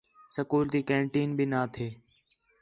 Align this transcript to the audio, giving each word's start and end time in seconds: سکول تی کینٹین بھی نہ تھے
سکول 0.35 0.65
تی 0.73 0.81
کینٹین 0.87 1.29
بھی 1.37 1.45
نہ 1.51 1.61
تھے 1.73 1.87